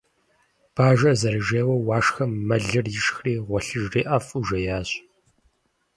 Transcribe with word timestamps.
Бажэр 0.75 1.15
зэрыжейуэ, 1.21 1.75
Уашхэм 1.87 2.31
мэлыр 2.47 2.85
ишхри 2.97 3.33
гъуэлъыжри 3.47 4.01
ӀэфӀу 4.09 4.41
жеящ. 4.47 4.89